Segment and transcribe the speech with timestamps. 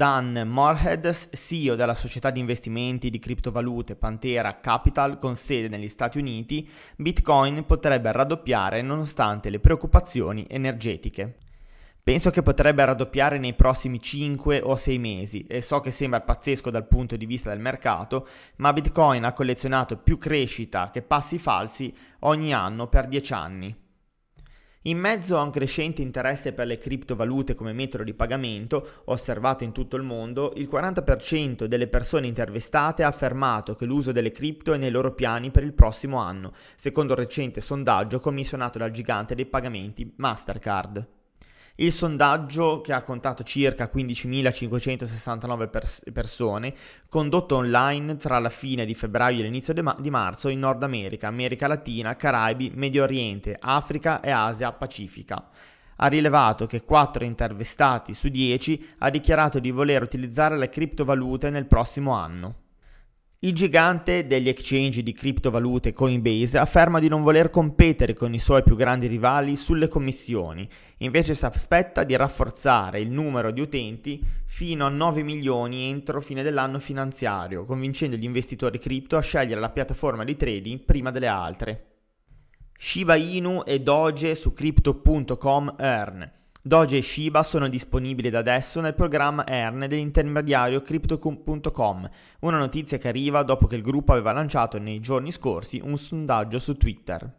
[0.00, 6.16] Dan Moorhead, CEO della società di investimenti di criptovalute Pantera Capital con sede negli Stati
[6.16, 6.66] Uniti,
[6.96, 11.36] Bitcoin potrebbe raddoppiare nonostante le preoccupazioni energetiche.
[12.02, 16.70] Penso che potrebbe raddoppiare nei prossimi 5 o 6 mesi e so che sembra pazzesco
[16.70, 21.94] dal punto di vista del mercato, ma Bitcoin ha collezionato più crescita che passi falsi
[22.20, 23.76] ogni anno per 10 anni.
[24.84, 29.72] In mezzo a un crescente interesse per le criptovalute come metodo di pagamento, osservato in
[29.72, 34.78] tutto il mondo, il 40% delle persone intervistate ha affermato che l'uso delle cripto è
[34.78, 39.44] nei loro piani per il prossimo anno, secondo un recente sondaggio commissionato dal gigante dei
[39.44, 41.19] pagamenti Mastercard.
[41.80, 46.74] Il sondaggio, che ha contato circa 15.569 pers- persone,
[47.08, 51.28] condotto online tra la fine di febbraio e l'inizio de di marzo in Nord America,
[51.28, 55.48] America Latina, Caraibi, Medio Oriente, Africa e Asia Pacifica
[56.02, 61.66] ha rilevato che 4 intervistati su 10 ha dichiarato di voler utilizzare le criptovalute nel
[61.66, 62.69] prossimo anno.
[63.42, 68.62] Il gigante degli exchange di criptovalute Coinbase afferma di non voler competere con i suoi
[68.62, 74.84] più grandi rivali sulle commissioni, invece si aspetta di rafforzare il numero di utenti fino
[74.84, 80.22] a 9 milioni entro fine dell'anno finanziario, convincendo gli investitori cripto a scegliere la piattaforma
[80.22, 81.86] di trading prima delle altre.
[82.76, 86.30] Shiba Inu e Doge su crypto.com earn.
[86.62, 92.10] Doge e Shiba sono disponibili da adesso nel programma ERN dell'intermediario Crypto.com,
[92.40, 96.58] una notizia che arriva dopo che il gruppo aveva lanciato nei giorni scorsi un sondaggio
[96.58, 97.34] su Twitter.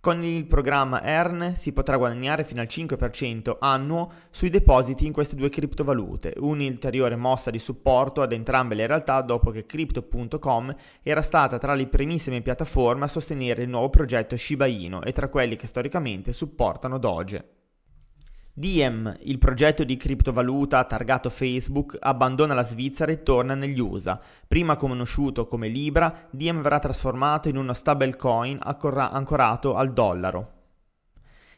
[0.00, 5.36] Con il programma ERN si potrà guadagnare fino al 5% annuo sui depositi in queste
[5.36, 11.58] due criptovalute, un'ulteriore mossa di supporto ad entrambe le realtà dopo che Crypto.com era stata
[11.58, 15.68] tra le primissime piattaforme a sostenere il nuovo progetto Shiba Inu e tra quelli che
[15.68, 17.55] storicamente supportano Doge.
[18.58, 24.18] Diem, il progetto di criptovaluta targato Facebook, abbandona la Svizzera e torna negli USA.
[24.48, 30.55] Prima conosciuto come Libra, Diem verrà trasformato in uno stablecoin ancorato al dollaro.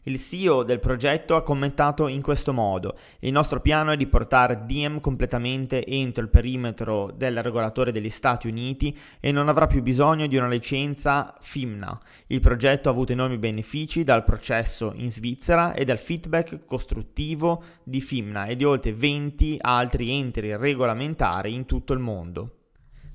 [0.08, 4.62] Il CEO del progetto ha commentato in questo modo: Il nostro piano è di portare
[4.64, 10.26] Diem completamente entro il perimetro del regolatore degli Stati Uniti e non avrà più bisogno
[10.26, 12.00] di una licenza FIMNA.
[12.28, 18.00] Il progetto ha avuto enormi benefici dal processo in Svizzera e dal feedback costruttivo di
[18.00, 22.52] FIMNA e di oltre 20 altri enti regolamentari in tutto il mondo.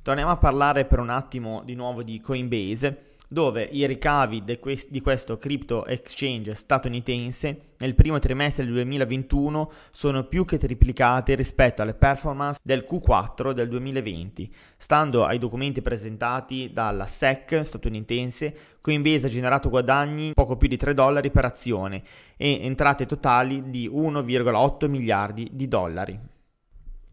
[0.04, 5.40] Torniamo a parlare per un attimo di nuovo di Coinbase dove i ricavi di questo
[5.40, 12.60] crypto exchange statunitense nel primo trimestre del 2021 sono più che triplicati rispetto alle performance
[12.64, 14.54] del Q4 del 2020.
[14.78, 20.94] Stando ai documenti presentati dalla SEC statunitense, Coinbase ha generato guadagni poco più di 3
[20.94, 22.04] dollari per azione
[22.38, 26.20] e entrate totali di 1,8 miliardi di dollari.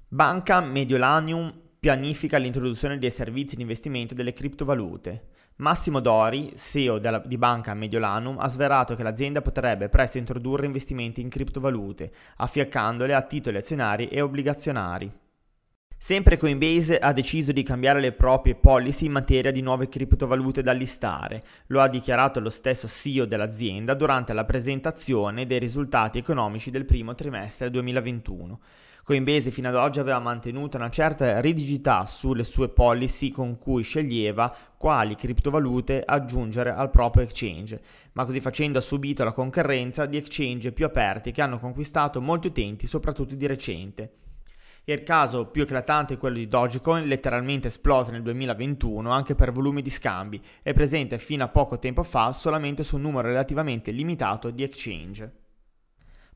[0.07, 5.29] Banca Mediolanium pianifica l'introduzione dei servizi di investimento delle criptovalute.
[5.57, 11.23] Massimo Dori, CEO della, di Banca Mediolanum, ha svelato che l'azienda potrebbe presto introdurre investimenti
[11.23, 15.11] in criptovalute, affiancandole a titoli azionari e obbligazionari.
[15.97, 20.73] Sempre Coinbase ha deciso di cambiare le proprie policy in materia di nuove criptovalute da
[20.73, 26.85] listare, lo ha dichiarato lo stesso CEO dell'azienda durante la presentazione dei risultati economici del
[26.85, 28.61] primo trimestre 2021.
[29.11, 34.55] Coinbase fino ad oggi aveva mantenuto una certa rigidità sulle sue policy con cui sceglieva
[34.77, 37.81] quali criptovalute aggiungere al proprio exchange,
[38.13, 42.47] ma così facendo ha subito la concorrenza di exchange più aperti che hanno conquistato molti
[42.47, 44.13] utenti soprattutto di recente.
[44.85, 49.83] Il caso più eclatante è quello di Dogecoin, letteralmente esplosa nel 2021 anche per volumi
[49.83, 54.51] di scambi e presente fino a poco tempo fa solamente su un numero relativamente limitato
[54.51, 55.40] di exchange.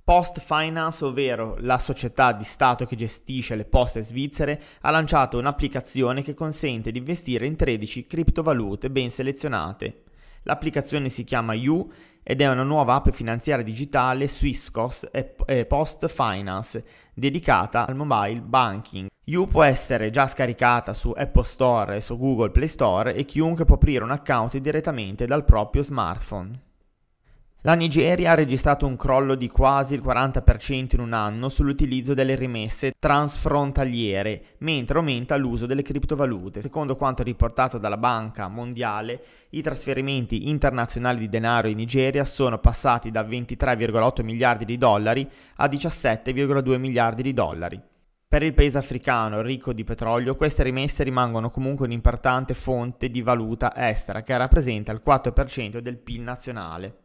[0.05, 6.21] Post Finance, ovvero la società di Stato che gestisce le poste svizzere, ha lanciato un'applicazione
[6.21, 10.03] che consente di investire in 13 criptovalute ben selezionate.
[10.43, 11.91] L'applicazione si chiama U
[12.23, 16.85] ed è una nuova app finanziaria digitale Swisscos e Post Finance
[17.15, 19.09] dedicata al mobile banking.
[19.29, 23.65] U può essere già scaricata su Apple Store e su Google Play Store e chiunque
[23.65, 26.61] può aprire un account direttamente dal proprio smartphone.
[27.67, 32.35] La Nigeria ha registrato un crollo di quasi il 40% in un anno sull'utilizzo delle
[32.35, 36.61] rimesse transfrontaliere, mentre aumenta l'uso delle criptovalute.
[36.61, 39.19] Secondo quanto riportato dalla Banca Mondiale,
[39.53, 45.27] i trasferimenti internazionali di denaro in Nigeria sono passati da 23,8 miliardi di dollari
[45.57, 47.81] a 17,2 miliardi di dollari.
[48.29, 53.73] Per il paese africano ricco di petrolio, queste rimesse rimangono comunque un'importante fonte di valuta
[53.75, 56.99] estera che rappresenta il 4% del PIL nazionale.